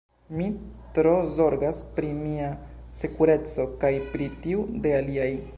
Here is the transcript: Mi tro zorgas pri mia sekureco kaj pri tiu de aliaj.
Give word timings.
Mi 0.37 0.45
tro 0.97 1.11
zorgas 1.33 1.83
pri 1.99 2.09
mia 2.23 2.49
sekureco 3.03 3.69
kaj 3.85 3.95
pri 4.15 4.35
tiu 4.47 4.69
de 4.87 4.99
aliaj. 5.03 5.33